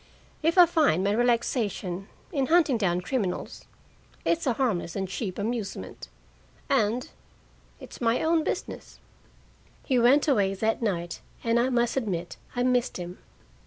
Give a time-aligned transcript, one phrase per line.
[0.41, 3.65] If I find my relaxation in hunting down criminals,
[4.25, 6.09] it's a harmless and cheap amusement,
[6.69, 7.07] and
[7.79, 8.97] it's my own business."
[9.85, 13.19] He went away that night, and I must admit I missed him.